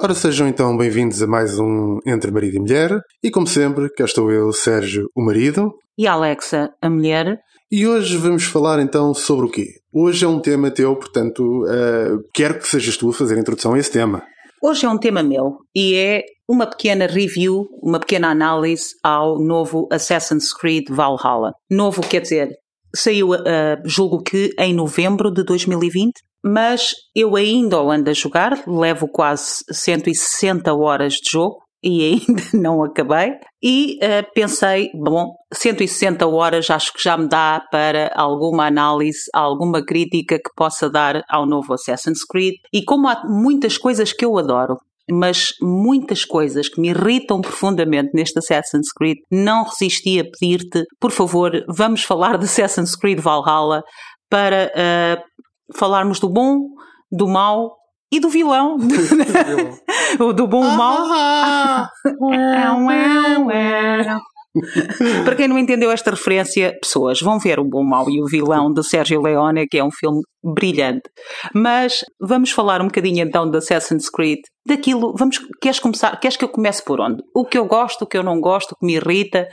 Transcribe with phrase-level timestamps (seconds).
[0.00, 3.00] Ora, sejam então bem-vindos a mais um Entre Marido e Mulher.
[3.20, 5.74] E como sempre, cá estou eu, Sérgio, o marido.
[5.98, 7.40] E a Alexa, a mulher.
[7.68, 9.66] E hoje vamos falar então sobre o quê?
[9.92, 13.74] Hoje é um tema teu, portanto, uh, quero que sejas tu a fazer a introdução
[13.74, 14.22] a esse tema.
[14.62, 19.88] Hoje é um tema meu e é uma pequena review, uma pequena análise ao novo
[19.90, 21.52] Assassin's Creed Valhalla.
[21.68, 22.50] Novo quer dizer,
[22.94, 23.36] saiu, uh,
[23.84, 26.12] julgo que em novembro de 2020,
[26.48, 32.42] mas eu ainda o ando a jogar, levo quase 160 horas de jogo e ainda
[32.54, 33.34] não acabei.
[33.62, 39.84] E uh, pensei, bom, 160 horas acho que já me dá para alguma análise, alguma
[39.84, 42.54] crítica que possa dar ao novo Assassin's Creed.
[42.72, 44.78] E como há muitas coisas que eu adoro,
[45.10, 51.10] mas muitas coisas que me irritam profundamente neste Assassin's Creed, não resisti a pedir-te, por
[51.10, 53.82] favor, vamos falar de Assassin's Creed Valhalla
[54.30, 55.22] para uh,
[55.76, 56.68] falarmos do bom,
[57.10, 57.76] do mau
[58.12, 58.76] e do vilão.
[60.20, 61.08] o do bom e mau.
[65.24, 68.72] Para quem não entendeu esta referência, pessoas vão ver o Bom, Mau e o Vilão
[68.72, 71.08] de Sérgio Leone, que é um filme brilhante.
[71.54, 74.40] Mas vamos falar um bocadinho então de Assassin's Creed.
[74.66, 76.18] Daquilo, vamos, queres começar?
[76.18, 77.22] Queres que eu comece por onde?
[77.34, 79.48] O que eu gosto, o que eu não gosto, o que me irrita,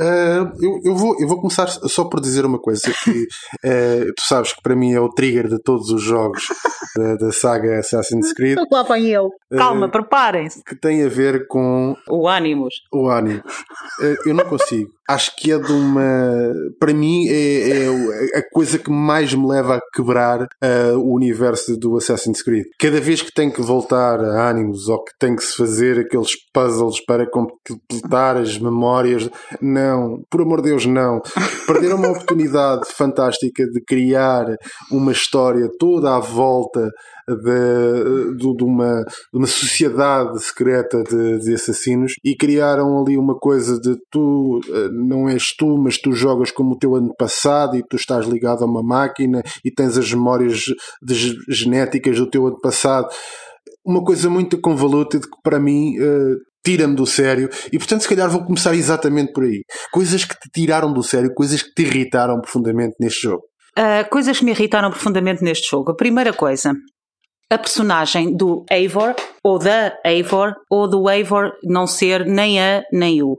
[0.00, 4.22] Uh, eu, eu, vou, eu vou começar só por dizer uma coisa que uh, tu
[4.26, 6.42] sabes que para mim é o trigger de todos os jogos
[6.96, 8.58] da, da saga Assassin's Creed.
[8.72, 9.30] Lá vem eu.
[9.56, 10.64] Calma, uh, preparem-se.
[10.64, 12.74] Que tem a ver com o Animus.
[12.92, 13.42] O Animus.
[14.26, 14.90] eu não consigo.
[15.08, 16.52] Acho que é de uma.
[16.80, 17.86] Para mim, é,
[18.34, 20.48] é a coisa que mais me leva a quebrar
[20.96, 22.64] o universo do Assassin's Creed.
[22.78, 26.30] Cada vez que tenho que voltar a Animus ou que tenho que se fazer aqueles
[26.54, 29.28] puzzles para completar as memórias.
[29.60, 31.20] Não não, por amor de Deus, não.
[31.66, 34.46] Perderam uma oportunidade fantástica de criar
[34.90, 36.90] uma história toda à volta
[37.28, 43.38] de, de, de, uma, de uma sociedade secreta de, de, assassinos e criaram ali uma
[43.38, 47.76] coisa de tu eh, não és tu, mas tu jogas como o teu ano passado
[47.76, 50.64] e tu estás ligado a uma máquina e tens as memórias
[51.48, 53.08] genéticas do teu ano passado
[53.86, 58.30] uma coisa muito convoluted que para mim uh, tira-me do sério e portanto se calhar
[58.30, 59.62] vou começar exatamente por aí.
[59.92, 63.42] Coisas que te tiraram do sério, coisas que te irritaram profundamente neste jogo.
[63.76, 65.90] Uh, coisas que me irritaram profundamente neste jogo.
[65.90, 66.72] A primeira coisa,
[67.50, 73.22] a personagem do Eivor, ou da Eivor, ou do Eivor não ser nem a nem
[73.22, 73.36] o.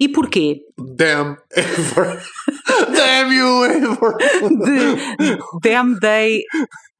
[0.00, 0.60] E porquê?
[0.78, 2.22] Damn Eivor.
[2.94, 4.16] damn you Eivor.
[4.18, 6.44] De, damn they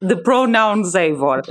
[0.01, 1.41] The pronouns Eivor.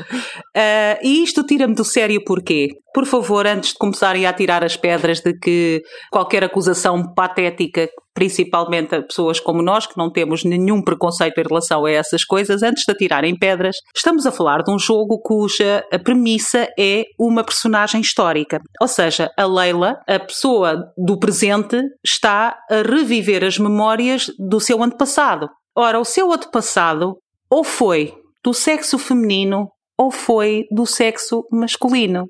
[0.56, 2.68] Uh, e isto tira-me do sério porquê?
[2.94, 8.94] Por favor, antes de começarem a tirar as pedras de que qualquer acusação patética, principalmente
[8.94, 12.84] a pessoas como nós, que não temos nenhum preconceito em relação a essas coisas, antes
[12.86, 18.00] de atirarem pedras, estamos a falar de um jogo cuja a premissa é uma personagem
[18.00, 18.60] histórica.
[18.80, 21.78] Ou seja, a Leila, a pessoa do presente,
[22.18, 25.48] está a reviver as memórias do seu antepassado.
[25.74, 27.16] Ora, o seu antepassado
[27.48, 28.12] ou foi
[28.44, 32.26] do sexo feminino ou foi do sexo masculino.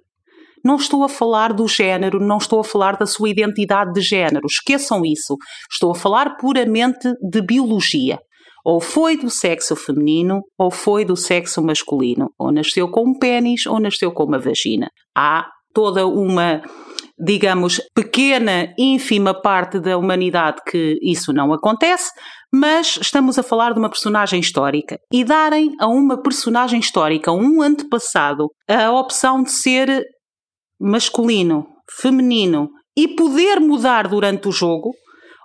[0.65, 4.47] Não estou a falar do género, não estou a falar da sua identidade de género,
[4.47, 5.37] esqueçam isso.
[5.71, 8.19] Estou a falar puramente de biologia.
[8.65, 12.31] Ou foi do sexo feminino ou foi do sexo masculino.
[12.39, 14.91] Ou nasceu com um pênis ou nasceu com uma vagina.
[15.17, 16.61] Há toda uma
[17.19, 22.11] digamos, pequena, ínfima parte da humanidade que isso não acontece,
[22.53, 24.99] mas estamos a falar de uma personagem histórica.
[25.13, 30.05] E darem a uma personagem histórica, um antepassado, a opção de ser
[30.81, 31.67] masculino,
[32.01, 34.95] feminino e poder mudar durante o jogo,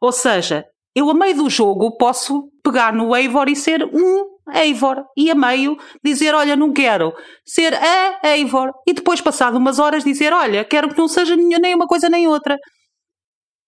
[0.01, 5.05] ou seja, eu a meio do jogo posso pegar no Eivor e ser um Eivor
[5.17, 7.13] e a meio dizer, olha, não quero
[7.45, 11.75] ser a Eivor e depois passado umas horas dizer, olha, quero que não seja nem
[11.75, 12.57] uma coisa nem outra.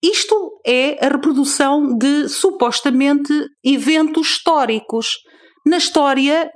[0.04, 3.34] Isto é a reprodução de supostamente
[3.64, 5.18] eventos históricos.
[5.66, 6.50] Na história,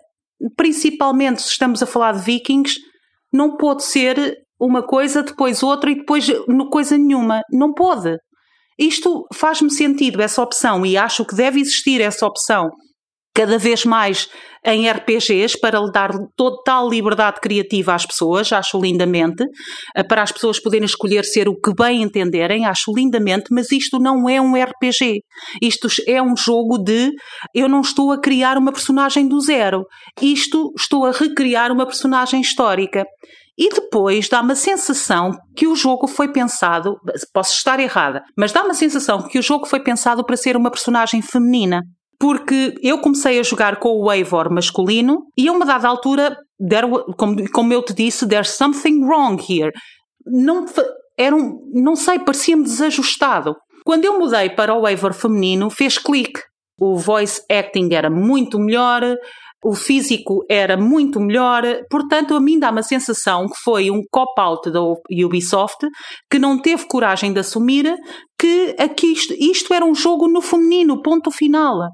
[0.56, 2.76] principalmente se estamos a falar de vikings,
[3.34, 6.28] não pode ser uma coisa, depois outra e depois
[6.70, 7.42] coisa nenhuma.
[7.52, 8.18] Não pode.
[8.78, 12.70] Isto faz-me sentido, essa opção, e acho que deve existir essa opção
[13.34, 14.28] cada vez mais
[14.66, 19.44] em RPGs para dar total liberdade criativa às pessoas, acho lindamente,
[19.96, 24.00] eh, para as pessoas poderem escolher ser o que bem entenderem, acho lindamente, mas isto
[24.00, 25.22] não é um RPG.
[25.62, 27.12] Isto é um jogo de
[27.56, 29.86] eu não estou a criar uma personagem do zero,
[30.22, 33.06] isto estou a recriar uma personagem histórica.
[33.58, 36.96] E depois dá-me a sensação que o jogo foi pensado,
[37.34, 40.72] posso estar errada, mas dá-me a sensação que o jogo foi pensado para ser uma
[40.72, 41.82] personagem feminina
[42.20, 46.88] porque eu comecei a jogar com o Eivor masculino e a uma dada altura there,
[47.18, 49.72] como, como eu te disse, there's something wrong here.
[50.26, 50.66] Não,
[51.18, 53.56] era um, não sei, parecia-me desajustado.
[53.86, 56.42] Quando eu mudei para o waiver feminino, fez clique.
[56.80, 59.04] O voice acting era muito melhor,
[59.64, 64.72] o físico era muito melhor, portanto, a mim dá-me a sensação que foi um cop-out
[64.72, 65.86] da Ubisoft
[66.32, 67.94] que não teve coragem de assumir
[68.38, 71.90] que aqui isto, isto era um jogo no feminino, ponto final.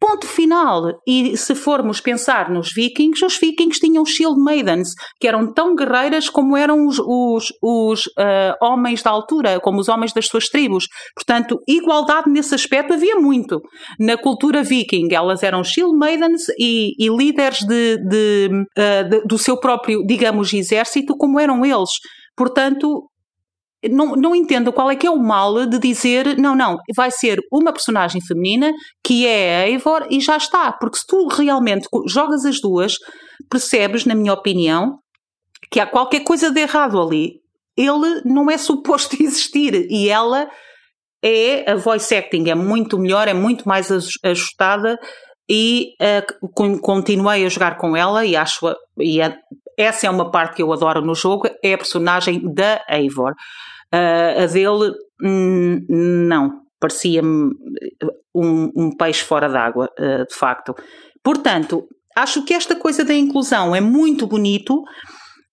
[0.00, 1.00] Ponto final.
[1.06, 4.90] E se formos pensar nos vikings, os vikings tinham shield maidens,
[5.20, 9.88] que eram tão guerreiras como eram os, os, os uh, homens da altura, como os
[9.88, 10.86] homens das suas tribos.
[11.16, 13.60] Portanto, igualdade nesse aspecto havia muito.
[13.98, 19.36] Na cultura viking, elas eram shield maidens e, e líderes de, de, uh, de, do
[19.36, 21.90] seu próprio, digamos, exército, como eram eles.
[22.36, 23.08] Portanto,
[23.90, 27.38] não, não entendo qual é que é o mal de dizer não, não, vai ser
[27.52, 28.72] uma personagem feminina
[29.04, 30.72] que é a Eivor e já está.
[30.72, 32.96] Porque se tu realmente jogas as duas,
[33.48, 34.98] percebes, na minha opinião,
[35.70, 37.40] que há qualquer coisa de errado ali.
[37.76, 40.48] Ele não é suposto existir e ela
[41.22, 43.90] é, a voice acting é muito melhor, é muito mais
[44.24, 44.98] ajustada
[45.48, 49.34] e uh, continuei a jogar com ela e acho e é,
[49.78, 53.32] essa é uma parte que eu adoro no jogo é a personagem da Eivor
[53.94, 57.52] uh, a dele hum, não parecia-me
[58.34, 60.74] um, um, peixe fora d'água uh, de facto
[61.22, 61.86] portanto
[62.16, 64.82] acho que esta coisa da inclusão é muito bonito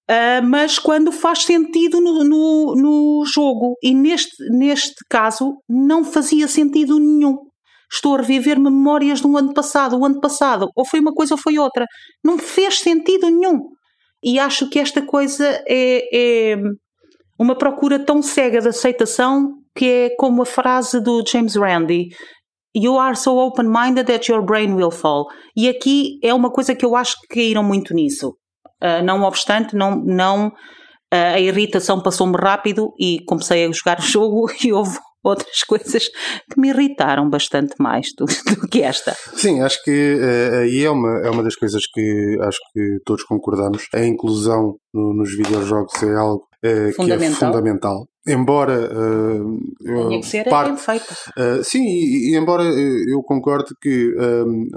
[0.08, 3.76] Uh, mas quando faz sentido no, no, no, jogo.
[3.82, 7.40] E neste, neste caso não fazia sentido nenhum
[7.92, 11.38] estou a reviver memórias do ano passado, o ano passado, ou foi uma coisa ou
[11.38, 11.86] foi outra.
[12.24, 13.70] Não fez sentido nenhum.
[14.24, 16.58] E acho que esta coisa é, é
[17.38, 22.10] uma procura tão cega de aceitação que é como a frase do James Randi.
[22.74, 25.28] You are so open-minded that your brain will fall.
[25.56, 28.36] E aqui é uma coisa que eu acho que caíram muito nisso.
[28.82, 30.54] Uh, não obstante, não, não uh,
[31.12, 36.60] a irritação passou-me rápido e comecei a jogar o jogo e houve outras coisas que
[36.60, 38.26] me irritaram bastante mais do,
[38.62, 39.16] do que esta.
[39.34, 43.24] Sim, acho que uh, aí é uma, é uma das coisas que acho que todos
[43.24, 43.88] concordamos.
[43.94, 46.46] A inclusão no, nos videojogos é algo
[46.94, 48.08] que é fundamental.
[48.28, 50.82] Embora uh, ser parte.
[51.38, 54.14] Uh, sim, e, e, embora eu concorde que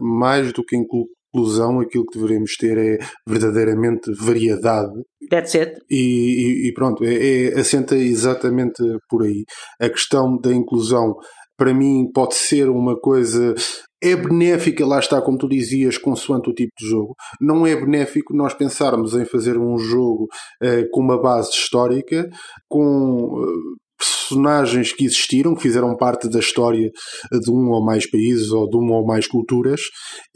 [0.00, 4.93] mais do que inclusão, aquilo que deveríamos ter é verdadeiramente variedade
[5.29, 5.79] That's it.
[5.90, 9.44] E, e, e pronto, é, é, assenta exatamente por aí.
[9.81, 11.14] A questão da inclusão,
[11.58, 13.55] para mim, pode ser uma coisa.
[14.00, 17.16] É benéfica, lá está, como tu dizias, consoante o tipo de jogo.
[17.40, 20.28] Não é benéfico nós pensarmos em fazer um jogo
[20.62, 22.31] uh, com uma base histórica,
[22.69, 26.91] com uh, personagens que existiram, que fizeram parte da história
[27.33, 29.81] de um ou mais países ou de uma ou mais culturas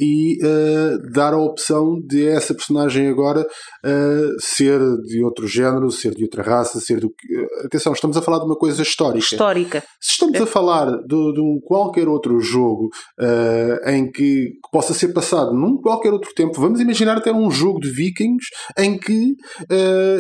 [0.01, 6.15] e uh, dar a opção de essa personagem agora uh, ser de outro género, ser
[6.15, 9.25] de outra raça, ser do uh, atenção, estamos a falar de uma coisa histórica.
[9.25, 9.85] Histórica.
[10.01, 10.43] Se estamos é.
[10.43, 12.89] a falar de, de, um qualquer outro jogo
[13.87, 17.81] em que, que, possa ser passado num qualquer outro tempo, vamos imaginar até um jogo
[17.81, 18.47] de vikings
[18.79, 19.35] em que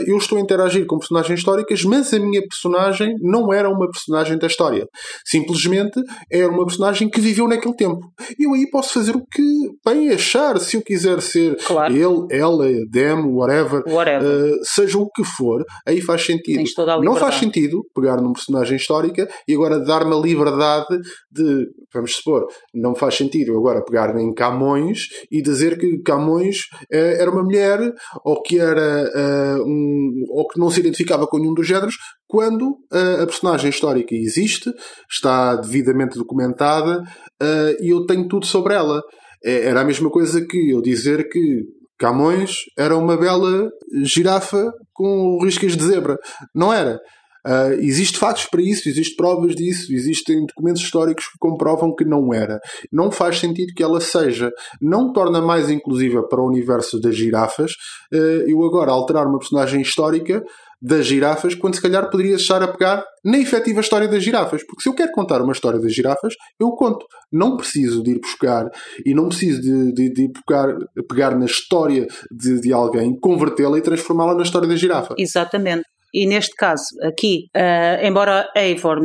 [0.06, 4.38] eu estou a interagir com personagens históricas, mas a minha personagem não era uma personagem
[4.38, 4.87] da história.
[5.25, 6.00] Simplesmente
[6.31, 8.00] era uma personagem que viveu naquele tempo.
[8.38, 9.43] E eu aí posso fazer o que
[9.84, 11.95] bem achar, se eu quiser ser claro.
[11.95, 14.52] ele, ela, them, whatever, whatever.
[14.52, 16.61] Uh, seja o que for, aí faz sentido.
[17.02, 20.99] Não faz sentido pegar num personagem histórica e agora dar-me a liberdade
[21.30, 26.59] de, vamos supor, não faz sentido agora pegar em Camões e dizer que Camões
[26.92, 27.80] uh, era uma mulher
[28.25, 31.95] ou que era uh, um, ou que não se identificava com nenhum dos géneros,
[32.33, 34.73] quando uh, a personagem histórica existe,
[35.07, 39.03] está devidamente documentada uh, e eu tenho tudo sobre ela.
[39.45, 41.62] É, era a mesma coisa que eu dizer que
[41.99, 43.69] Camões era uma bela
[44.03, 46.17] girafa com riscas de zebra.
[46.55, 46.99] Não era.
[47.47, 52.33] Uh, existe fatos para isso, existem provas disso, existem documentos históricos que comprovam que não
[52.33, 52.59] era.
[52.91, 54.51] Não faz sentido que ela seja.
[54.81, 57.73] Não torna mais inclusiva para o universo das girafas
[58.11, 60.43] uh, eu agora alterar uma personagem histórica
[60.83, 64.65] das girafas, quando se calhar poderia estar a pegar na efetiva história das girafas.
[64.67, 67.07] Porque se eu quero contar uma história das girafas, eu conto.
[67.31, 68.69] Não preciso de ir buscar
[69.07, 70.75] e não preciso de, de, de pegar,
[71.09, 75.15] pegar na história de, de alguém, convertê-la e transformá-la na história da girafa.
[75.17, 75.85] Exatamente.
[76.12, 78.99] E neste caso, aqui, uh, embora Eivor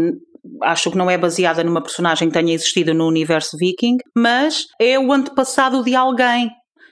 [0.63, 4.97] acho que não é baseada numa personagem que tenha existido no universo viking, mas é
[4.97, 6.49] o antepassado de alguém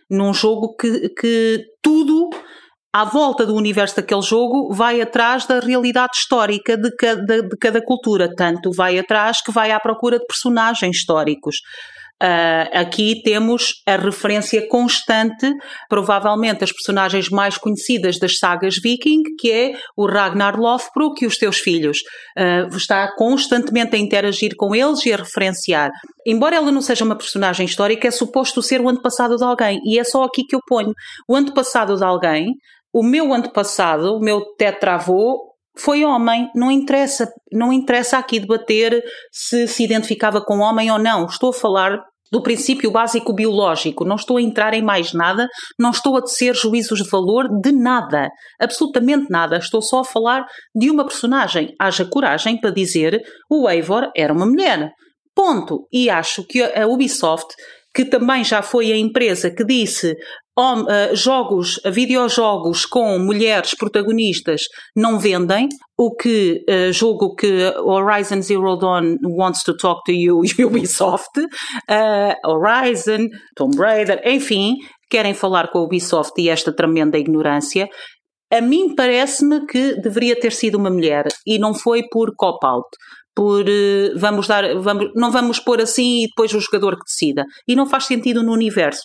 [0.10, 2.30] num jogo que, que tudo
[2.96, 7.82] à volta do universo daquele jogo, vai atrás da realidade histórica de cada, de cada
[7.84, 8.34] cultura.
[8.34, 11.58] Tanto vai atrás que vai à procura de personagens históricos.
[12.24, 15.52] Uh, aqui temos a referência constante,
[15.90, 21.36] provavelmente as personagens mais conhecidas das sagas Viking, que é o Ragnar Lothbrok e os
[21.36, 21.98] seus filhos.
[22.38, 25.92] Uh, está constantemente a interagir com eles e a referenciar.
[26.26, 29.82] Embora ela não seja uma personagem histórica, é suposto ser o antepassado de alguém.
[29.84, 30.94] E é só aqui que eu ponho.
[31.28, 32.54] O antepassado de alguém,
[32.96, 39.68] o meu antepassado, o meu tetravô, foi homem, não interessa, não interessa aqui debater se
[39.68, 41.26] se identificava com homem ou não.
[41.26, 45.92] Estou a falar do princípio básico biológico, não estou a entrar em mais nada, não
[45.92, 49.58] estou a tecer juízos de valor de nada, absolutamente nada.
[49.58, 51.76] Estou só a falar de uma personagem.
[51.78, 53.22] Haja coragem para dizer
[53.52, 54.90] o Eivor era uma mulher.
[55.36, 55.86] Ponto.
[55.92, 57.54] E acho que a Ubisoft
[57.96, 60.18] que também já foi a empresa que disse
[61.14, 64.62] jogos, videojogos com mulheres protagonistas
[64.96, 70.42] não vendem, o que uh, julgo que Horizon Zero Dawn wants to talk to you,
[70.66, 74.76] Ubisoft, uh, Horizon, Tomb Raider, enfim,
[75.10, 77.88] querem falar com a Ubisoft e esta tremenda ignorância.
[78.52, 82.88] A mim parece-me que deveria ter sido uma mulher e não foi por cop-out
[83.36, 87.44] por eh, vamos dar, vamos, não vamos pôr assim e depois o jogador que decida.
[87.68, 89.04] E não faz sentido no universo.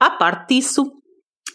[0.00, 0.92] À parte disso,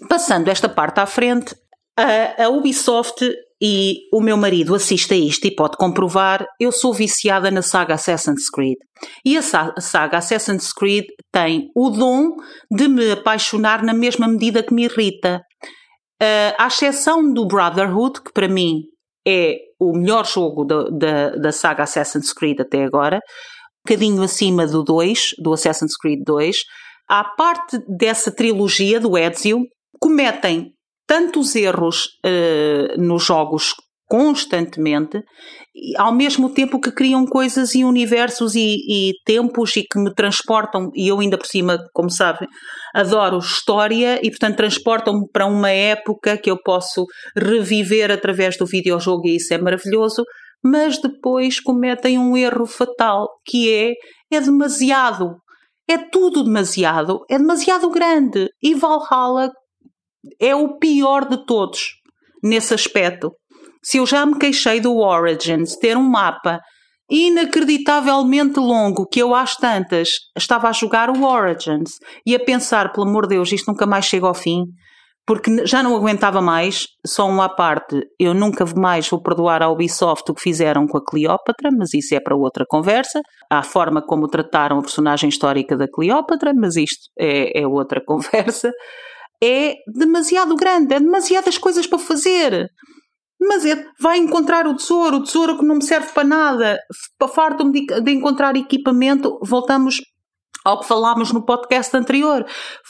[0.10, 1.56] passando esta parte à frente,
[1.98, 3.24] a, a Ubisoft
[3.62, 7.94] e o meu marido assiste a isto e pode comprovar, eu sou viciada na saga
[7.94, 8.78] Assassin's Creed.
[9.24, 12.36] E a saga Assassin's Creed tem o dom
[12.70, 15.42] de me apaixonar na mesma medida que me irrita.
[16.22, 18.82] Uh, à exceção do Brotherhood, que para mim
[19.26, 24.68] é o melhor jogo da, da, da saga Assassin's Creed até agora, um bocadinho acima
[24.68, 26.58] do 2, do Assassin's Creed 2.
[27.08, 29.64] À parte dessa trilogia do Ezio,
[30.00, 30.72] cometem
[31.08, 33.74] tantos erros uh, nos jogos
[34.14, 35.24] constantemente,
[35.98, 40.92] ao mesmo tempo que criam coisas e universos e, e, tempos e que me transportam,
[40.94, 42.48] e eu ainda por cima, como sabem,
[42.94, 49.28] adoro história e portanto transportam-me para uma época que eu posso reviver através do videojogo
[49.28, 50.24] e isso é maravilhoso,
[50.64, 53.94] mas depois cometem um erro fatal que é,
[54.32, 55.38] é demasiado.
[55.88, 58.50] É tudo demasiado, é demasiado grande.
[58.62, 59.52] E Valhalla
[60.40, 61.90] é o pior de todos
[62.42, 63.32] nesse aspecto.
[63.84, 66.62] Se eu já me queixei do Origins ter um mapa
[67.10, 71.92] inacreditavelmente longo, que eu às tantas estava a jogar o Origins
[72.26, 74.64] e a pensar, pelo amor de Deus, isto nunca mais chega ao fim,
[75.26, 80.30] porque já não aguentava mais, só uma parte, eu nunca mais vou perdoar à Ubisoft
[80.30, 84.28] o que fizeram com a Cleópatra, mas isso é para outra conversa, a forma como
[84.28, 88.72] trataram a personagem histórica da Cleópatra, mas isto é, é outra conversa,
[89.42, 92.68] é demasiado grande, é demasiadas coisas para fazer.
[93.46, 96.78] Mas é, vai encontrar o tesouro, o tesouro que não me serve para nada.
[97.34, 99.98] Farto-me de, de encontrar equipamento, voltamos
[100.64, 102.46] ao que falámos no podcast anterior.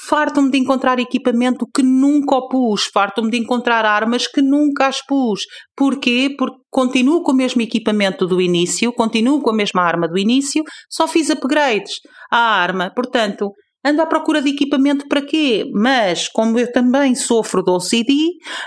[0.08, 2.86] Farto-me de encontrar equipamento que nunca pus.
[2.94, 5.42] Farto-me de encontrar armas que nunca as pus.
[5.76, 6.36] Porquê?
[6.38, 10.64] Porque continuo com o mesmo equipamento do início, continuo com a mesma arma do início,
[10.90, 12.00] só fiz upgrades
[12.32, 12.92] à arma.
[12.96, 13.52] Portanto,
[13.84, 15.70] ando à procura de equipamento para quê?
[15.74, 18.14] Mas, como eu também sofro de OCD,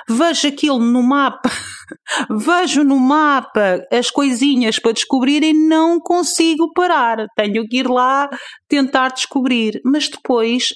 [0.09, 1.51] vejo aquilo no mapa,
[2.31, 7.27] vejo no mapa as coisinhas para descobrir e não consigo parar.
[7.35, 8.29] Tenho que ir lá
[8.69, 9.81] tentar descobrir.
[9.85, 10.69] Mas depois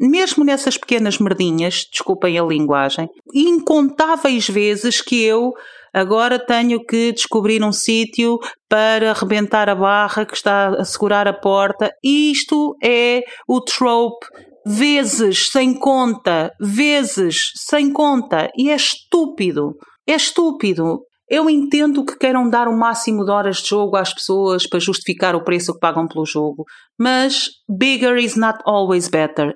[0.00, 5.52] mesmo nessas pequenas merdinhas, desculpem a linguagem, incontáveis vezes que eu
[5.92, 11.32] agora tenho que descobrir um sítio para arrebentar a barra que está a segurar a
[11.32, 11.90] porta.
[12.02, 14.26] Isto é o trope
[14.64, 17.36] vezes sem conta, vezes
[17.68, 19.74] sem conta, e é estúpido.
[20.06, 21.00] É estúpido.
[21.28, 25.36] Eu entendo que queiram dar o máximo de horas de jogo às pessoas para justificar
[25.36, 26.64] o preço que pagam pelo jogo,
[26.98, 29.54] mas bigger is not always better.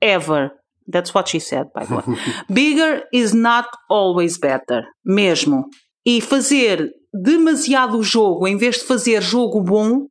[0.00, 0.50] Ever.
[0.86, 2.18] That's what she said, by the way.
[2.52, 4.84] Bigger is not always better.
[5.04, 5.64] Mesmo.
[6.06, 10.06] E fazer demasiado jogo em vez de fazer jogo bom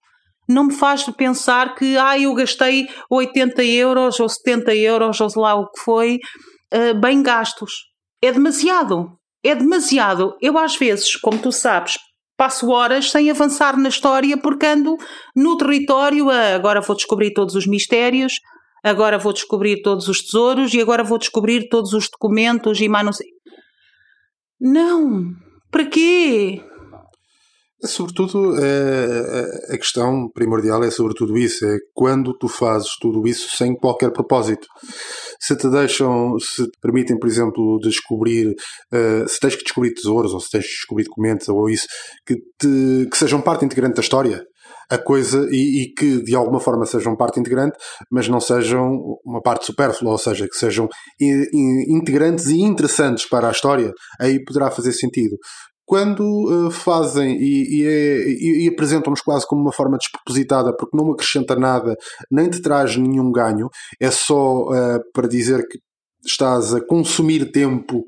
[0.47, 5.55] não me faz pensar que ah, eu gastei 80 euros ou 70 euros ou lá
[5.55, 6.19] o que foi,
[6.73, 7.71] uh, bem gastos.
[8.21, 9.11] É demasiado.
[9.43, 10.35] É demasiado.
[10.41, 11.97] Eu às vezes, como tu sabes,
[12.37, 14.97] passo horas sem avançar na história porque ando
[15.35, 18.33] no território a agora vou descobrir todos os mistérios,
[18.83, 23.05] agora vou descobrir todos os tesouros e agora vou descobrir todos os documentos e mais
[23.05, 23.27] não sei.
[24.59, 25.31] Não!
[25.71, 26.61] Para quê?
[27.85, 33.75] Sobretudo, é, a questão primordial é sobretudo isso: é quando tu fazes tudo isso sem
[33.75, 34.65] qualquer propósito.
[35.37, 40.33] Se te deixam, se te permitem, por exemplo, descobrir, uh, se tens que descobrir tesouros
[40.33, 41.85] ou se tens que descobrir documentos ou isso,
[42.25, 44.41] que, te, que sejam parte integrante da história,
[44.93, 47.77] a coisa e, e, que de alguma forma sejam parte integrante,
[48.11, 50.87] mas não sejam uma parte supérflua, ou seja, que sejam
[51.87, 55.37] integrantes e interessantes para a história, aí poderá fazer sentido.
[55.85, 61.11] Quando uh, fazem e, é, e, e apresentam-nos quase como uma forma despropositada, porque não
[61.11, 61.93] acrescenta nada,
[62.31, 63.67] nem te traz nenhum ganho,
[63.99, 65.77] é só uh, para dizer que
[66.25, 68.01] estás a consumir tempo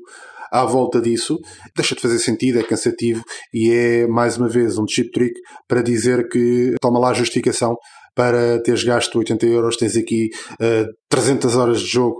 [0.50, 1.38] à volta disso,
[1.74, 3.22] deixa de fazer sentido, é cansativo
[3.52, 5.34] e é, mais uma vez, um chip trick
[5.68, 7.76] para dizer que toma lá a justificação
[8.14, 12.16] para teres gasto 80 euros, tens aqui uh, 300 horas de jogo,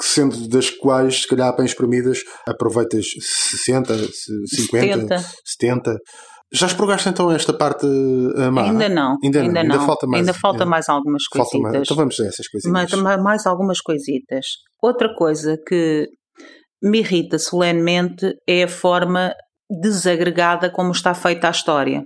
[0.00, 5.24] sendo das quais, se calhar, bem espremidas, aproveitas 60, 50, 70.
[5.44, 5.98] 70.
[6.54, 8.64] Já exploraste então esta parte uh, má?
[8.64, 9.16] Ainda não.
[9.24, 9.86] Ainda, ainda, ainda não.
[9.86, 10.20] falta mais.
[10.20, 11.60] Ainda falta mais algumas coisitas.
[11.62, 11.82] Mais.
[11.82, 12.70] Então vamos a essas coisitas.
[12.70, 14.44] Mais, mais algumas coisitas.
[14.82, 16.08] Outra coisa que
[16.82, 19.34] me irrita solenemente é a forma
[19.70, 22.02] desagregada como está feita a história.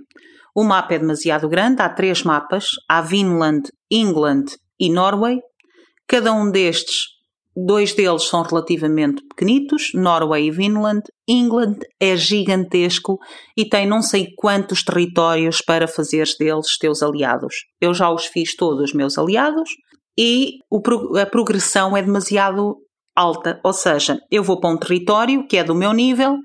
[0.55, 4.45] O mapa é demasiado grande, há três mapas, há Vinland, England
[4.79, 5.39] e Norway.
[6.07, 6.95] Cada um destes,
[7.55, 11.01] dois deles são relativamente pequenitos, Norway e Vinland.
[11.27, 13.19] England é gigantesco
[13.55, 17.53] e tem não sei quantos territórios para fazeres deles teus aliados.
[17.81, 19.69] Eu já os fiz todos meus aliados
[20.17, 20.57] e
[21.21, 22.77] a progressão é demasiado
[23.17, 26.37] alta, ou seja, eu vou para um território que é do meu nível,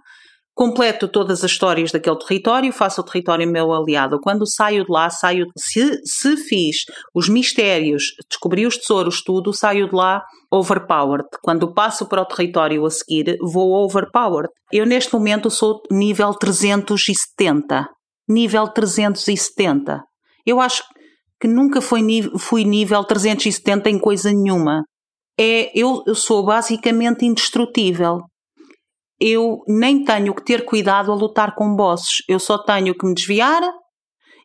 [0.55, 4.19] completo todas as histórias daquele território, faço o território meu aliado.
[4.21, 6.77] Quando saio de lá, saio se, se fiz
[7.15, 11.27] os mistérios, descobri os tesouros, tudo, saio de lá overpowered.
[11.43, 14.49] Quando passo para o território a seguir, vou overpowered.
[14.73, 17.87] Eu neste momento sou nível 370.
[18.29, 20.01] Nível 370.
[20.47, 20.83] Eu acho
[21.41, 22.03] que nunca fui,
[22.39, 24.85] fui nível 370 em coisa nenhuma
[25.39, 28.21] é eu, eu sou basicamente indestrutível.
[29.21, 33.15] Eu nem tenho que ter cuidado a lutar com bosses, eu só tenho que me
[33.15, 33.63] desviar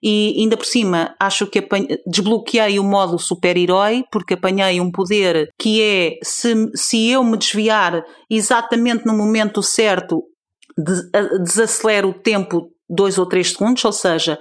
[0.04, 1.68] e ainda por cima acho que
[2.06, 8.04] desbloqueei o modo super-herói porque apanhei um poder que é se, se eu me desviar
[8.30, 10.22] exatamente no momento certo
[11.44, 14.40] desacelero o tempo dois ou três segundos, ou seja,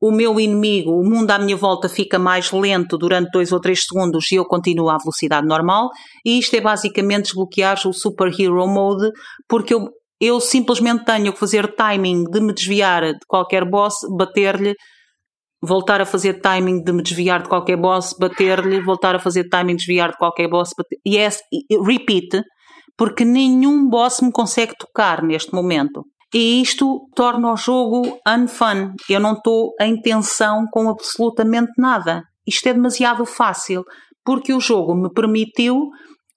[0.00, 3.80] o meu inimigo, o mundo à minha volta fica mais lento durante dois ou três
[3.84, 5.90] segundos e eu continuo à velocidade normal.
[6.24, 9.10] E isto é basicamente desbloquear o Super Hero Mode,
[9.46, 14.74] porque eu, eu simplesmente tenho que fazer timing de me desviar de qualquer boss, bater-lhe,
[15.62, 19.76] voltar a fazer timing de me desviar de qualquer boss, bater-lhe, voltar a fazer timing
[19.76, 20.70] de desviar de qualquer boss,
[21.04, 21.28] e é
[21.84, 22.42] repeat,
[22.96, 26.04] porque nenhum boss me consegue tocar neste momento.
[26.34, 28.94] E isto torna o jogo unfun.
[29.08, 32.22] Eu não estou em tensão com absolutamente nada.
[32.46, 33.84] Isto é demasiado fácil,
[34.24, 35.88] porque o jogo me permitiu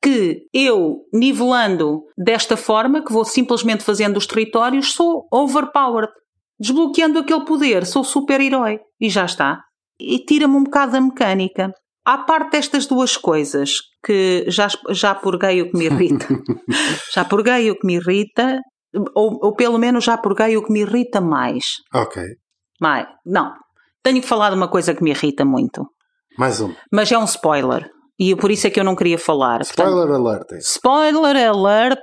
[0.02, 6.12] que eu, nivelando desta forma, que vou simplesmente fazendo os territórios, sou overpowered.
[6.60, 8.80] Desbloqueando aquele poder, sou super-herói.
[9.00, 9.62] E já está.
[10.00, 11.72] E tira-me um bocado da mecânica.
[12.06, 13.76] À parte destas duas coisas,
[14.06, 16.28] que já, já purguei o que me irrita,
[17.16, 18.60] já purguei o que me irrita,
[19.16, 21.64] ou, ou pelo menos já purguei o que me irrita mais.
[21.94, 22.22] Ok.
[22.80, 23.08] Mais.
[23.26, 23.54] Não.
[24.04, 25.86] Tenho que falar de uma coisa que me irrita muito.
[26.38, 26.74] Mais um.
[26.92, 27.90] Mas é um spoiler.
[28.20, 29.62] E por isso é que eu não queria falar.
[29.62, 30.52] Spoiler Portanto, alert.
[30.60, 32.00] Spoiler alert.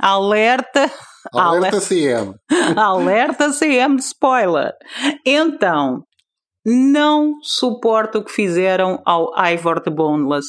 [0.00, 0.90] Alerta.
[1.32, 2.34] Alerta CM.
[2.76, 4.72] alerta CM de spoiler.
[5.24, 6.02] Então,
[6.64, 10.46] não suporto o que fizeram ao Ivor the Boneless.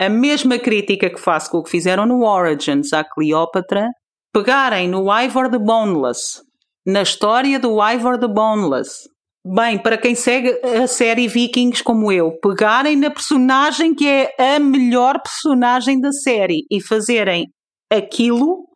[0.00, 3.88] A mesma crítica que faço com o que fizeram no Origins à Cleópatra,
[4.32, 6.42] pegarem no Ivor the Boneless,
[6.86, 9.08] na história do Ivor the Boneless,
[9.44, 14.58] bem, para quem segue a série Vikings como eu, pegarem na personagem que é a
[14.58, 17.46] melhor personagem da série e fazerem
[17.90, 18.66] aquilo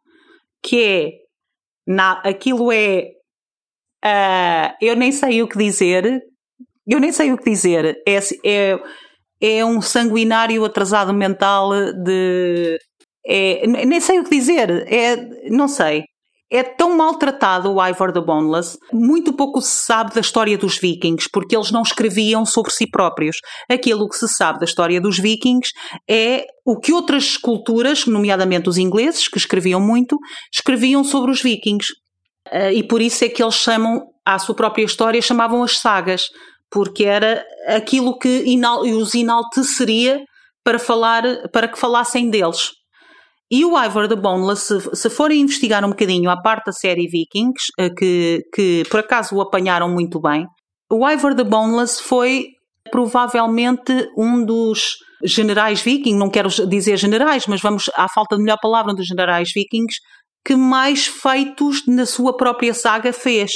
[0.62, 1.11] que é.
[1.87, 3.11] Na, aquilo é.
[4.05, 6.23] Uh, eu nem sei o que dizer.
[6.87, 8.01] Eu nem sei o que dizer.
[8.07, 8.81] É, é,
[9.41, 11.71] é um sanguinário atrasado mental
[12.05, 12.79] de
[13.27, 16.05] é, nem sei o que dizer, é, não sei.
[16.51, 21.27] É tão maltratado o Ivor the Boneless, muito pouco se sabe da história dos vikings,
[21.33, 23.39] porque eles não escreviam sobre si próprios.
[23.71, 25.71] Aquilo que se sabe da história dos vikings
[26.07, 30.19] é o que outras culturas, nomeadamente os ingleses, que escreviam muito,
[30.53, 31.89] escreviam sobre os vikings.
[32.51, 36.25] Ah, e por isso é que eles chamam, à sua própria história, chamavam as sagas,
[36.71, 38.45] porque era aquilo que
[38.95, 40.21] os enalteceria
[40.63, 42.82] para, falar, para que falassem deles.
[43.53, 47.07] E o Ivor the Boneless, se, se forem investigar um bocadinho a parte da série
[47.07, 50.47] Vikings, eh, que, que por acaso o apanharam muito bem,
[50.91, 52.47] o Ivor the Boneless foi
[52.91, 58.59] provavelmente um dos generais vikings, não quero dizer generais, mas vamos à falta de melhor
[58.59, 59.97] palavra, um dos generais vikings
[60.43, 63.51] que mais feitos na sua própria saga fez.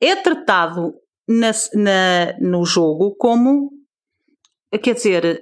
[0.00, 0.92] É tratado
[1.28, 3.70] na, na, no jogo como,
[4.82, 5.40] quer dizer,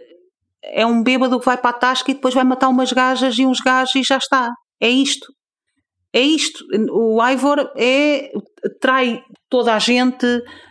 [0.62, 3.47] é um bêbado que vai para a tasca e depois vai matar umas gajas e
[3.47, 4.51] uns gajos e já está.
[4.81, 5.27] É isto.
[6.12, 6.64] É isto.
[6.90, 8.31] O Ivor é,
[8.81, 10.27] trai toda a gente,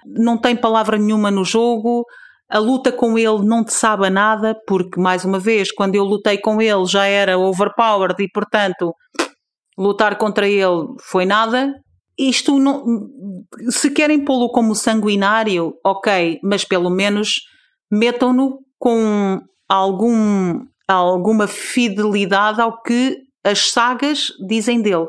[0.05, 2.03] não tem palavra nenhuma no jogo.
[2.49, 6.37] A luta com ele não te sabe nada, porque, mais uma vez, quando eu lutei
[6.37, 8.93] com ele já era overpowered e, portanto,
[9.77, 11.73] lutar contra ele foi nada.
[12.17, 12.83] Isto não.
[13.69, 17.35] Se querem pô-lo como sanguinário, ok, mas pelo menos
[17.91, 25.07] metam-no com algum, alguma fidelidade ao que as sagas dizem dele.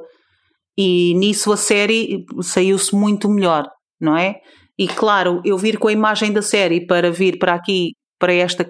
[0.76, 3.68] E nisso a série saiu-se muito melhor,
[4.00, 4.36] não é?
[4.78, 8.64] E claro, eu vir com a imagem da série para vir para aqui, para esta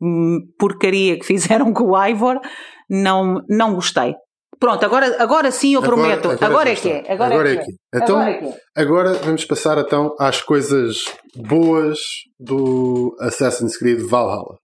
[0.00, 2.40] hum, porcaria que fizeram com o Ivor,
[2.90, 4.16] não, não gostei.
[4.58, 6.30] Pronto, agora, agora sim eu prometo.
[6.30, 7.12] Agora, agora, é que é.
[7.12, 8.02] Agora, agora é, que é.
[8.02, 8.58] Então, agora, é que é.
[8.74, 11.04] agora vamos passar então às coisas
[11.36, 11.98] boas
[12.38, 14.58] do Assassin's Creed Valhalla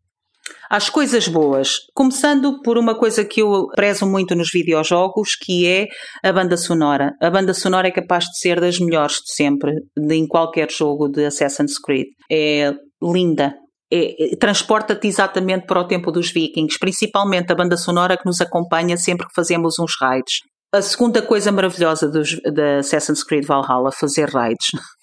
[0.71, 1.75] às coisas boas.
[1.93, 5.89] Começando por uma coisa que eu prezo muito nos videojogos, que é
[6.23, 7.13] a banda sonora.
[7.21, 11.27] A banda sonora é capaz de ser das melhores de sempre, em qualquer jogo de
[11.27, 12.07] Assassin's Creed.
[12.31, 13.55] É linda.
[13.93, 18.41] É, é, transporta-te exatamente para o tempo dos vikings, principalmente a banda sonora que nos
[18.41, 20.39] acompanha sempre que fazemos uns raids.
[20.73, 24.69] A segunda coisa maravilhosa da Assassin's Creed Valhalla, fazer raids.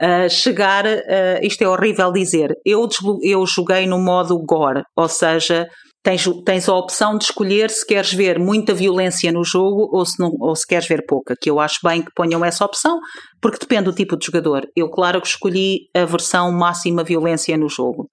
[0.00, 2.88] Uh, chegar, uh, isto é horrível dizer, eu,
[3.22, 5.68] eu joguei no modo gore, ou seja,
[6.02, 10.18] tens, tens a opção de escolher se queres ver muita violência no jogo ou se,
[10.18, 12.98] não, ou se queres ver pouca, que eu acho bem que ponham essa opção,
[13.40, 14.66] porque depende do tipo de jogador.
[14.76, 18.08] Eu, claro que escolhi a versão máxima violência no jogo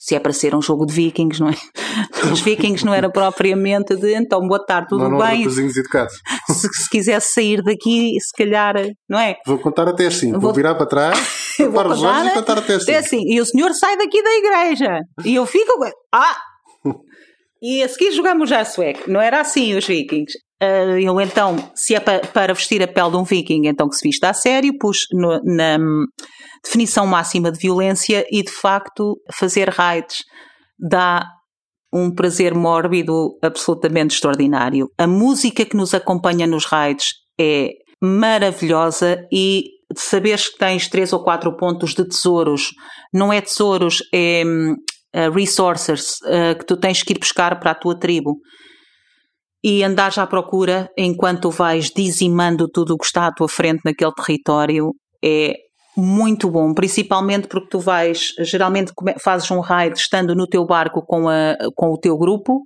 [0.00, 1.54] se é para ser um jogo de vikings, não é?
[2.32, 5.42] Os vikings não era propriamente de então, boa tarde, tudo não, não bem?
[5.76, 6.14] educados.
[6.60, 8.74] Se, se quisesse sair daqui, se calhar,
[9.08, 9.36] não é?
[9.46, 11.18] Vou contar até assim, vou, vou virar para trás,
[11.58, 12.90] vou contar, os olhos e contar até assim.
[12.90, 13.22] Até assim.
[13.26, 15.00] E o senhor sai daqui da igreja.
[15.24, 15.72] E eu fico,
[16.12, 16.36] ah!
[17.62, 19.10] E a seguir jogamos já sueco.
[19.10, 20.32] Não era assim os vikings.
[20.62, 23.96] Uh, eu então, se é para, para vestir a pele de um viking, então que
[23.96, 25.78] se vista a sério, pus no, na
[26.64, 30.18] definição máxima de violência e de facto fazer raids
[30.78, 31.26] dá
[31.92, 34.88] um prazer mórbido absolutamente extraordinário.
[34.96, 39.64] A música que nos acompanha nos raids é maravilhosa e
[39.96, 42.70] saberes que tens três ou quatro pontos de tesouros,
[43.12, 47.74] não é tesouros, é uh, resources uh, que tu tens que ir buscar para a
[47.74, 48.36] tua tribo
[49.62, 54.12] e andares à procura enquanto vais dizimando tudo o que está à tua frente naquele
[54.12, 55.54] território é
[56.00, 61.28] muito bom, principalmente porque tu vais, geralmente fazes um raid estando no teu barco com,
[61.28, 62.62] a, com o teu grupo,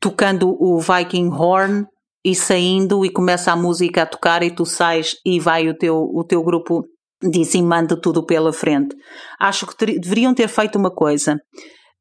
[0.00, 1.84] tocando o Viking Horn
[2.24, 5.96] e saindo e começa a música a tocar e tu sais e vai o teu,
[5.96, 6.84] o teu grupo
[7.22, 8.94] dizimando tudo pela frente.
[9.38, 11.36] Acho que ter, deveriam ter feito uma coisa.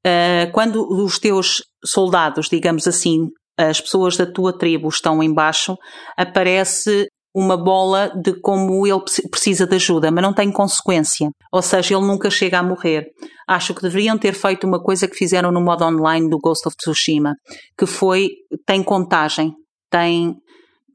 [0.06, 5.78] Uh, quando os teus soldados, digamos assim, as pessoas da tua tribo estão embaixo,
[6.18, 7.08] aparece
[7.40, 9.00] uma bola de como ele
[9.32, 11.30] precisa de ajuda, mas não tem consequência.
[11.52, 13.06] Ou seja, ele nunca chega a morrer.
[13.48, 16.76] Acho que deveriam ter feito uma coisa que fizeram no modo online do Ghost of
[16.76, 17.34] Tsushima,
[17.78, 18.30] que foi,
[18.66, 19.54] tem contagem,
[19.90, 20.36] tem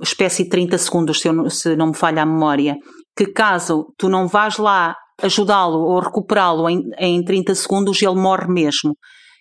[0.02, 2.76] espécie de 30 segundos, se, eu, se não me falha a memória,
[3.16, 8.48] que caso tu não vás lá ajudá-lo ou recuperá-lo em, em 30 segundos, ele morre
[8.48, 8.94] mesmo.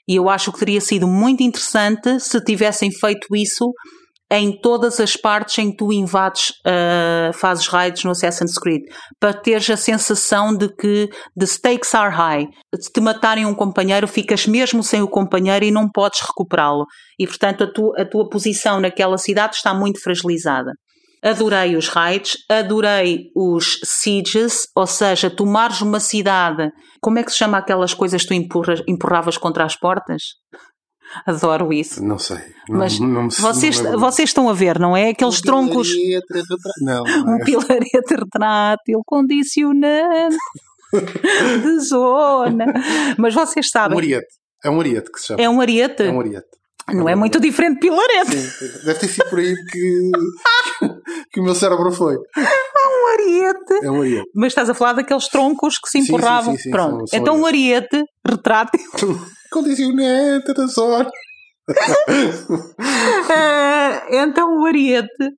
[0.07, 3.73] E eu acho que teria sido muito interessante se tivessem feito isso
[4.31, 8.81] em todas as partes em que tu invades, uh, fazes raids no Assassin's Creed,
[9.19, 12.47] para teres a sensação de que the stakes are high.
[12.79, 16.85] Se te matarem um companheiro, ficas mesmo sem o companheiro e não podes recuperá-lo.
[17.19, 20.71] E portanto a, tu, a tua posição naquela cidade está muito fragilizada.
[21.23, 26.69] Adorei os raids, adorei os sieges, ou seja, tomares uma cidade.
[27.01, 30.21] Como é que se chama aquelas coisas que tu empurras, empurravas contra as portas?
[31.25, 32.03] Adoro isso.
[32.03, 32.37] Não sei.
[32.69, 35.09] Não, Mas não, vocês, não vocês estão a ver, não é?
[35.09, 35.89] Aqueles um troncos.
[36.81, 37.43] Não, um é.
[37.43, 40.37] pilarete retrátil condicionante
[41.61, 42.65] de zona.
[43.17, 43.95] Mas vocês sabem.
[43.95, 44.27] Um ariete.
[44.63, 45.41] É um ariete que se chama.
[45.41, 46.03] É um ariete?
[46.03, 46.47] É um ariete.
[46.91, 48.35] Não é muito diferente de pilarete.
[48.35, 50.11] Sim, deve ter sido por aí que,
[51.31, 52.15] que o meu cérebro foi.
[52.15, 53.85] É um ariete.
[53.85, 54.29] É um ariete.
[54.35, 56.53] Mas estás a falar daqueles troncos que se empurravam.
[56.53, 56.97] Sim, sim, sim, Pronto.
[56.97, 58.81] São, são então um ariete retrátil.
[59.53, 61.09] Condicionante da zona.
[61.69, 61.73] uh,
[64.09, 65.29] então o ariete.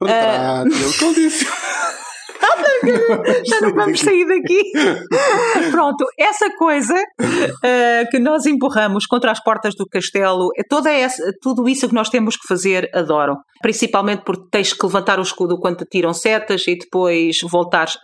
[0.00, 0.98] Retrátil, uh...
[1.00, 2.15] condicionante.
[3.46, 4.72] Já não vamos sair daqui.
[5.70, 11.22] Pronto, essa coisa uh, que nós empurramos contra as portas do castelo, é toda essa,
[11.40, 13.36] tudo isso que nós temos que fazer, adoro.
[13.60, 17.96] Principalmente porque tens que levantar o escudo quando te tiram setas e depois voltares,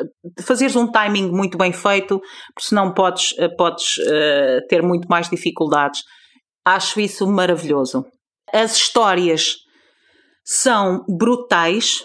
[0.45, 2.18] fazeres um timing muito bem feito,
[2.55, 6.01] porque senão podes, eh, podes uh, ter muito mais dificuldades.
[6.64, 8.05] Acho isso maravilhoso.
[8.53, 9.57] As histórias
[10.45, 12.05] são brutais,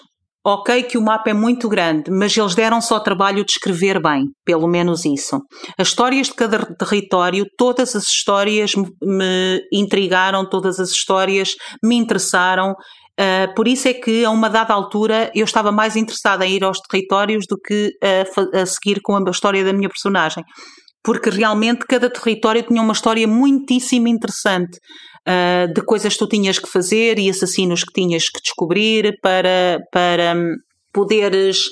[0.49, 4.27] Ok, que o mapa é muito grande, mas eles deram só trabalho de escrever bem,
[4.45, 5.41] pelo menos isso.
[5.77, 8.71] As histórias de cada território, todas as histórias
[9.03, 11.49] me intrigaram, todas as histórias
[11.83, 12.71] me interessaram.
[13.19, 16.63] Uh, por isso é que, a uma dada altura, eu estava mais interessada em ir
[16.63, 20.45] aos territórios do que a, a seguir com a história da minha personagem
[21.03, 24.77] porque realmente cada território tinha uma história muitíssimo interessante
[25.27, 29.79] uh, de coisas que tu tinhas que fazer e assassinos que tinhas que descobrir para,
[29.91, 30.55] para hum,
[30.93, 31.65] poderes.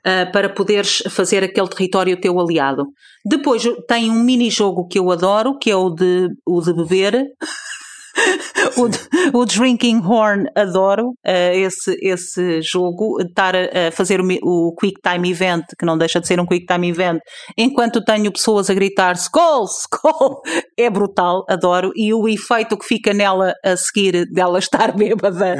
[0.00, 2.86] Uh, para poderes fazer aquele território teu aliado.
[3.22, 7.26] Depois tem um mini-jogo que eu adoro, que é o de, o de beber,
[8.76, 13.20] o, o, Drinking Horn, adoro uh, esse, esse jogo.
[13.20, 16.46] Estar a, a fazer o, o, Quick Time Event, que não deixa de ser um
[16.46, 17.20] Quick Time Event,
[17.56, 20.40] enquanto tenho pessoas a gritar Skull, Skull,
[20.78, 21.90] é brutal, adoro.
[21.94, 25.56] E o efeito que fica nela a seguir dela estar bêbada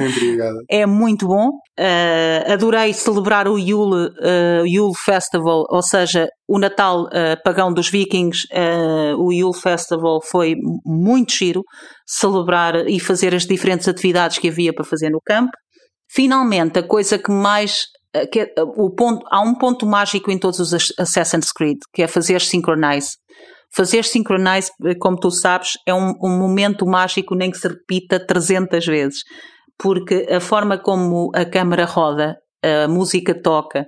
[0.68, 1.50] é muito bom.
[1.78, 7.88] Uh, adorei celebrar o Yule, uh, Yule Festival, ou seja, o Natal uh, pagão dos
[7.88, 8.48] Vikings,
[9.16, 11.62] o Yule Festival foi muito giro,
[12.04, 15.52] celebrar e fazer as diferentes atividades que havia para fazer no campo.
[16.10, 17.84] Finalmente, a coisa que mais.
[18.32, 22.08] Que é, o ponto, há um ponto mágico em todos os Assassin's Creed, que é
[22.08, 23.10] fazer synchronize.
[23.72, 28.84] Fazer synchronize, como tu sabes, é um, um momento mágico nem que se repita 300
[28.84, 29.20] vezes
[29.80, 33.86] porque a forma como a câmara roda, a música toca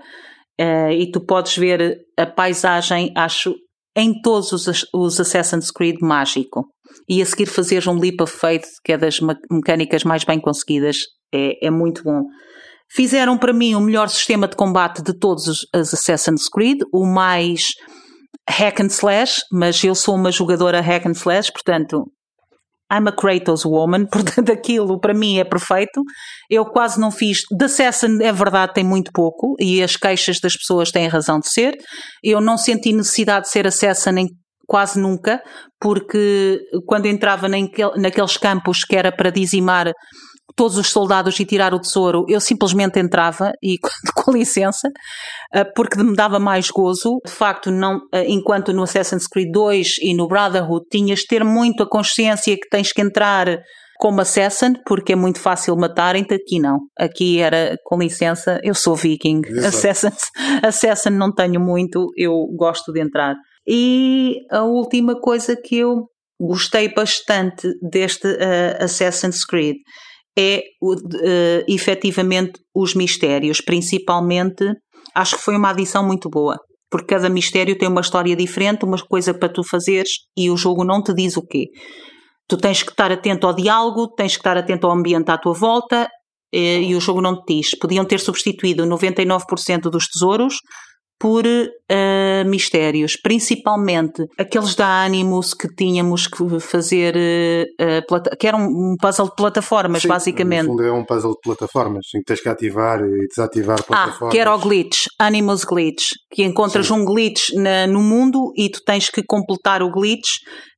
[0.61, 3.55] uh, e tu podes ver a paisagem, acho
[3.97, 6.67] em todos os, os Assassin's Creed mágico.
[7.09, 9.19] E a seguir fazeres um leap of faith, que é das
[9.51, 10.97] mecânicas mais bem conseguidas,
[11.33, 12.23] é, é muito bom.
[12.91, 17.71] Fizeram para mim o melhor sistema de combate de todos os Assassin's Creed, o mais
[18.49, 22.05] hack and slash, mas eu sou uma jogadora hack and slash, portanto
[22.93, 26.03] I'm a Kratos woman, portanto aquilo para mim é perfeito.
[26.51, 27.43] Eu quase não fiz.
[27.57, 31.49] The Assassin é verdade, tem muito pouco e as queixas das pessoas têm razão de
[31.49, 31.77] ser.
[32.23, 34.29] Eu não senti necessidade de ser Assassin em
[34.67, 35.43] quase nunca,
[35.81, 39.93] porque quando entrava naqueles campos que era para dizimar
[40.57, 43.79] todos os soldados e tirar o tesouro, eu simplesmente entrava e
[44.15, 44.89] com licença,
[45.53, 47.21] eh, porque me dava mais gozo.
[47.25, 51.45] De facto, não, eh, enquanto no Assassin's Creed 2 e no Brotherhood tinhas de ter
[51.45, 53.61] muito a consciência que tens que entrar
[53.99, 56.81] como Assassin, porque é muito fácil matarem-te, aqui não.
[56.99, 59.43] Aqui era, com licença, eu sou viking.
[59.65, 60.09] Assassin,
[60.61, 63.37] Assassin não tenho muito, eu gosto de entrar.
[63.65, 66.09] E a última coisa que eu
[66.41, 69.77] gostei bastante deste uh, Assassin's Creed
[70.39, 74.65] é uh, efetivamente os mistérios, principalmente
[75.15, 76.59] acho que foi uma adição muito boa,
[76.91, 80.85] porque cada mistério tem uma história diferente, uma coisa para tu fazeres e o jogo
[80.85, 81.67] não te diz o quê.
[82.49, 85.55] Tu tens que estar atento ao diálogo, tens que estar atento ao ambiente à tua
[85.55, 86.09] volta
[86.53, 87.79] eh, e o jogo não te diz.
[87.79, 90.57] Podiam ter substituído 99% dos tesouros
[91.19, 91.71] por uh,
[92.45, 99.37] mistérios, principalmente aqueles da Animus que tínhamos que fazer, uh, que era um puzzle de
[99.37, 100.65] plataformas, Sim, basicamente.
[100.65, 104.23] No fundo é um puzzle de plataformas, em que tens que ativar e desativar plataformas.
[104.23, 106.95] Ah, que era o glitch, Animus Glitch, que encontras Sim.
[106.95, 110.29] um glitch na, no mundo e tu tens que completar o glitch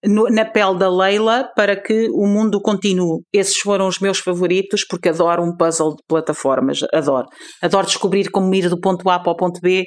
[0.04, 3.22] no, na pele da Leila para que o mundo continue.
[3.32, 7.26] Esses foram os meus favoritos porque adoro um puzzle de plataformas, adoro.
[7.62, 9.84] Adoro descobrir como ir do ponto A para o ponto B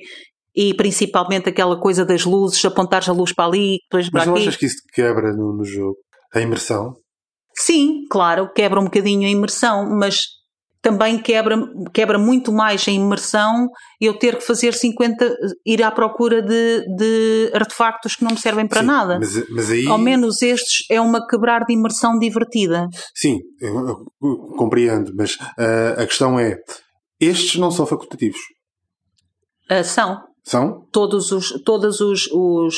[0.58, 4.30] e principalmente aquela coisa das luzes, apontares a luz para ali, depois para Mas aqui.
[4.30, 5.98] Não achas que isso quebra no, no jogo?
[6.34, 6.96] A imersão?
[7.56, 10.26] Sim, claro, quebra um bocadinho a imersão, mas
[10.82, 11.58] também quebra,
[11.94, 13.68] quebra muito mais a imersão
[14.02, 18.68] eu ter que fazer 50, ir à procura de, de artefactos que não me servem
[18.68, 19.20] para Sim, nada.
[19.20, 19.86] Mas, mas aí...
[19.88, 22.88] Ao menos estes é uma quebrar de imersão divertida.
[23.16, 24.06] Sim, eu, eu
[24.58, 26.56] compreendo, mas uh, a questão é:
[27.20, 28.40] estes não são facultativos.
[29.70, 30.18] Uh, são.
[30.48, 30.88] São?
[30.94, 31.50] Todos os.
[31.66, 32.76] Todos os, os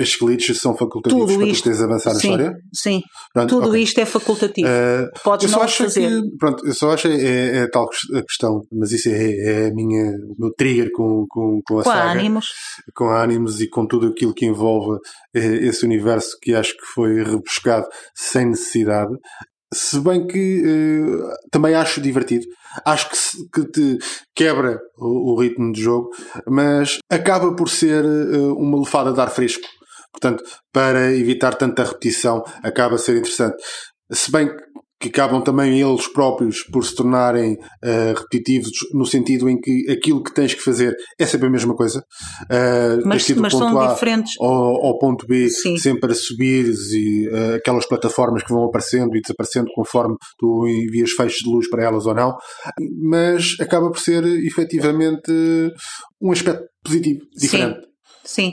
[0.00, 2.52] Estes glitches são facultativos tudo para isto, teres avançar na sim, história?
[2.74, 3.02] Sim.
[3.32, 3.82] Pronto, tudo okay.
[3.84, 4.68] isto é facultativo.
[4.68, 6.10] Uh, Podes não fazer.
[6.10, 9.70] Que, pronto, eu só acho é, é, é tal a questão, mas isso é, é
[9.70, 12.18] minha, o meu trigger com, com, com a com saga.
[12.18, 12.46] Ânimos.
[12.92, 14.98] Com a Animus e com tudo aquilo que envolve
[15.32, 19.14] eh, esse universo que acho que foi rebuscado sem necessidade.
[19.74, 22.46] Se bem que uh, também acho divertido.
[22.84, 23.98] Acho que, se, que te
[24.34, 26.10] quebra o, o, ritmo do jogo,
[26.48, 29.66] mas acaba por ser uh, uma lefada de ar fresco.
[30.12, 33.62] Portanto, para evitar tanta repetição, acaba a ser interessante.
[34.10, 34.62] Se bem que
[35.08, 40.32] acabam também eles próprios por se tornarem uh, repetitivos, no sentido em que aquilo que
[40.32, 42.04] tens que fazer é sempre a mesma coisa.
[42.44, 44.34] Uh, mas mas são a diferentes.
[44.40, 45.76] Ao, ao ponto B, Sim.
[45.76, 51.10] sempre a subir e uh, aquelas plataformas que vão aparecendo e desaparecendo conforme tu envias
[51.12, 52.36] feixes de luz para elas ou não.
[53.02, 55.32] Mas acaba por ser efetivamente
[56.20, 57.80] um aspecto positivo, diferente.
[58.24, 58.52] Sim.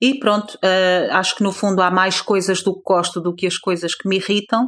[0.00, 0.58] E pronto,
[1.12, 4.08] acho que no fundo há mais coisas do que gosto do que as coisas que
[4.08, 4.66] me irritam.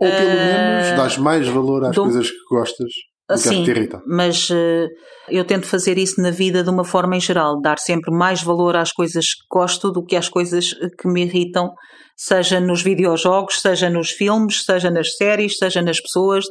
[0.00, 2.02] Ou pelo menos uh, dás mais valor às do...
[2.02, 2.90] coisas que gostas
[3.28, 4.00] do Sim, que te irritam.
[4.06, 4.88] Mas uh,
[5.28, 8.76] eu tento fazer isso na vida de uma forma em geral, dar sempre mais valor
[8.76, 11.70] às coisas que gosto do que às coisas que me irritam,
[12.16, 16.44] seja nos videojogos, seja nos filmes, seja nas séries, seja nas pessoas,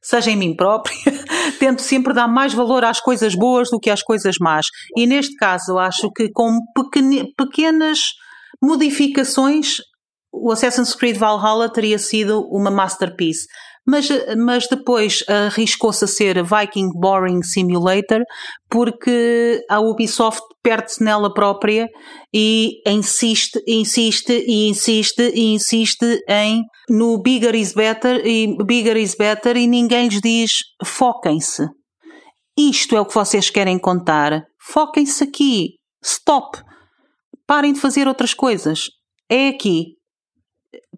[0.00, 0.96] seja em mim própria.
[1.58, 4.66] Tento sempre dar mais valor às coisas boas do que às coisas más.
[4.96, 6.58] E neste caso, acho que com
[7.36, 7.98] pequenas
[8.62, 9.76] modificações
[10.32, 13.46] o Assassin's Creed Valhalla teria sido uma masterpiece.
[13.86, 18.22] Mas, mas depois arriscou-se a ser Viking Boring Simulator
[18.68, 21.88] porque a Ubisoft perde-se nela própria
[22.32, 29.14] e insiste, insiste e insiste e insiste em no bigger is better e bigger is
[29.14, 30.50] better e ninguém lhes diz
[30.84, 31.66] foquem-se.
[32.56, 34.42] Isto é o que vocês querem contar.
[34.60, 35.70] Foquem-se aqui.
[36.04, 36.58] Stop.
[37.46, 38.84] Parem de fazer outras coisas.
[39.28, 39.99] É aqui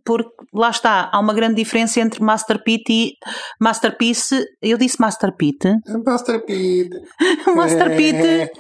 [0.05, 3.13] porque lá está, há uma grande diferença entre Masterpiece e
[3.61, 4.45] Masterpiece.
[4.61, 5.77] Eu disse Masterpiece.
[6.05, 6.91] Masterpiece.
[7.55, 8.27] Masterpiece.
[8.27, 8.51] É.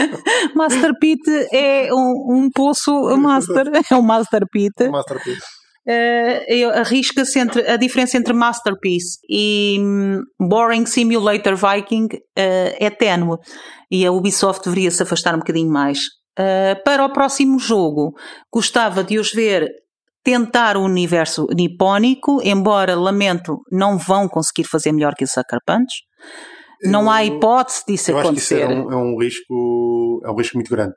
[0.54, 3.70] Masterpiece é um, um poço Master.
[3.90, 4.88] É um Masterpiece.
[4.88, 5.56] Masterpiece.
[5.88, 13.38] Uh, arrisca-se entre a diferença entre Masterpiece e um, Boring Simulator Viking uh, é ténue
[13.88, 16.00] e a Ubisoft deveria se afastar um bocadinho mais.
[16.38, 18.14] Uh, para o próximo jogo,
[18.52, 19.70] gostava de os ver
[20.26, 26.02] tentar o universo nipónico, embora lamento, não vão conseguir fazer melhor que o Sucker Punch.
[26.82, 28.64] Não há hipótese disso eu acontecer.
[28.64, 30.94] Acho que isso é um, é um, risco, é um risco muito grande.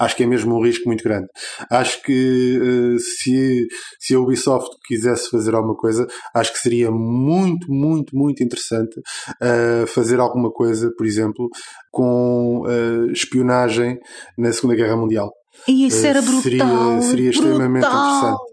[0.00, 1.26] Acho que é mesmo um risco muito grande.
[1.70, 3.66] Acho que uh, se,
[4.00, 9.86] se a Ubisoft quisesse fazer alguma coisa, acho que seria muito, muito, muito interessante uh,
[9.86, 11.46] fazer alguma coisa, por exemplo,
[11.90, 13.98] com uh, espionagem
[14.38, 15.30] na Segunda Guerra Mundial.
[15.68, 16.42] E isso era brutal.
[16.42, 18.18] Seria, seria extremamente brutal.
[18.18, 18.51] interessante.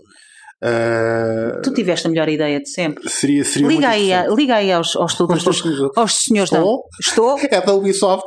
[0.61, 3.09] Uh, tu tiveste a melhor ideia de sempre.
[3.09, 5.63] Seria, seria liga, aí, liga aí aos, aos, todos, aos,
[5.95, 6.77] aos senhores Estou?
[6.77, 6.97] Da...
[6.99, 7.39] Estou?
[7.49, 8.25] É da Ubisoft.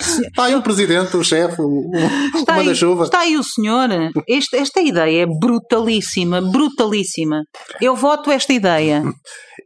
[0.00, 3.04] Está aí o presidente, o chefe, o, o manda-chuva.
[3.04, 3.88] Está aí o senhor.
[4.28, 7.42] Este, esta ideia é brutalíssima, brutalíssima.
[7.80, 9.02] Eu voto esta ideia.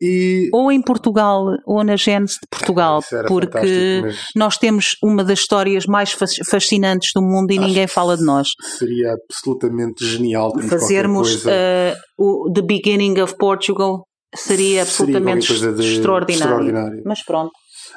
[0.00, 0.48] E...
[0.52, 4.16] Ou em Portugal, ou na Gênese de Portugal, porque mas...
[4.34, 6.14] nós temos uma das histórias mais
[6.48, 8.48] fascinantes do mundo e Acho ninguém fala de nós.
[8.78, 14.04] Seria absolutamente genial fazermos uh, o The Beginning of Portugal.
[14.34, 16.30] Seria absolutamente seria extraordinário.
[16.30, 17.02] extraordinário.
[17.06, 17.52] Mas pronto.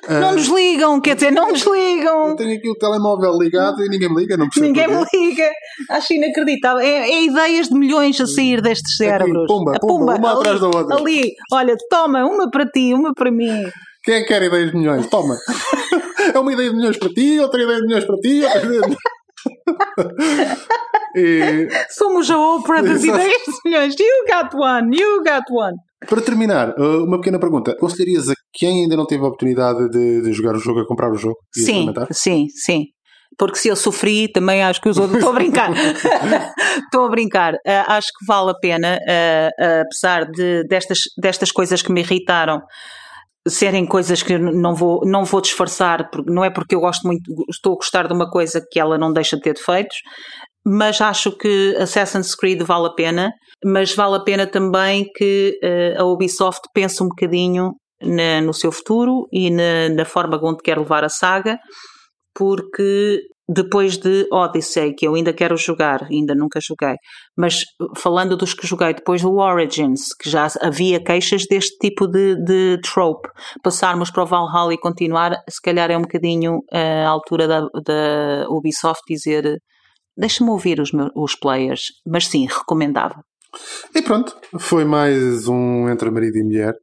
[0.08, 2.30] Uh, não nos ligam, quer dizer, não nos ligam.
[2.30, 4.66] Eu tenho aqui o telemóvel ligado e ninguém me liga, não percebo.
[4.66, 5.52] Ninguém me liga.
[5.90, 6.80] Acho inacreditável.
[6.80, 9.44] É, é, ideias de milhões a sair destes cérebros.
[9.44, 10.96] Aqui, pumba, pumba, uma ali, atrás da outra.
[10.96, 13.70] Ali, olha, toma, uma para ti, uma para mim.
[14.04, 15.08] Quem é que quer ideias de milhões?
[15.08, 15.38] Toma.
[16.34, 18.82] é uma ideia de milhões para ti, outra ideia de milhões para ti, outra ideia
[18.82, 18.98] de...
[21.16, 21.68] e...
[21.90, 23.96] Somos a Oprah das ideias de milhões.
[24.00, 25.76] You got one, you got one.
[26.08, 27.76] Para terminar, uh, uma pequena pergunta.
[27.78, 31.12] Conselharias a quem ainda não teve a oportunidade de, de jogar o jogo a comprar
[31.12, 31.38] o jogo?
[31.54, 32.86] Sim, sim, sim.
[33.38, 35.18] Porque se eu sofri, também acho que os outros.
[35.18, 35.72] Estou a brincar.
[36.84, 37.54] Estou a brincar.
[37.54, 42.02] Uh, acho que vale a pena, uh, uh, apesar de, destas, destas coisas que me
[42.02, 42.62] irritaram
[43.48, 47.24] serem coisas que não vou, não vou disfarçar, porque não é porque eu gosto muito,
[47.50, 49.98] estou a gostar de uma coisa que ela não deixa de ter defeitos,
[50.66, 53.32] mas acho que Assassin's Creed vale a pena,
[53.64, 57.72] mas vale a pena também que uh, a Ubisoft pense um bocadinho
[58.02, 61.58] na, no seu futuro e na, na forma onde quer levar a saga,
[62.34, 63.20] porque
[63.54, 66.96] depois de Odyssey, que eu ainda quero jogar, ainda nunca joguei,
[67.38, 67.64] mas
[67.98, 72.80] falando dos que joguei depois do Origins, que já havia queixas deste tipo de, de
[72.82, 73.28] trope,
[73.62, 78.46] passarmos para o Valhalla e continuar, se calhar é um bocadinho a altura da, da
[78.50, 79.58] Ubisoft dizer
[80.22, 83.16] deixa-me ouvir os, meus, os players, mas sim, recomendava.
[83.94, 86.74] E pronto, foi mais um Entre Marido e Mulher.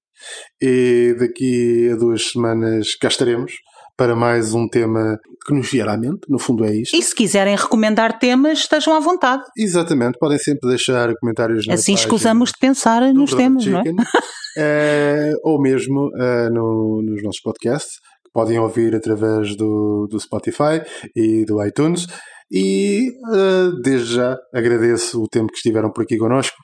[0.60, 3.52] E daqui a duas semanas cá estaremos
[3.96, 5.16] para mais um tema
[5.46, 6.20] que nos vier à mente.
[6.28, 6.94] No fundo é isto.
[6.96, 9.42] E se quiserem recomendar temas, estejam à vontade.
[9.56, 13.82] Exatamente, podem sempre deixar comentários na Assim escusamos de pensar nos temas, não é?
[13.84, 13.96] Chicken,
[14.58, 20.82] eh, ou mesmo eh, no- nos nossos podcasts, que podem ouvir através do, do Spotify
[21.16, 22.06] e do iTunes.
[22.50, 26.56] E eh, desde já agradeço o tempo que estiveram por aqui connosco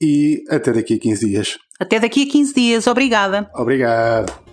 [0.00, 1.58] e até daqui a 15 dias.
[1.78, 2.86] Até daqui a 15 dias.
[2.86, 3.50] Obrigada.
[3.54, 4.45] Obrigado.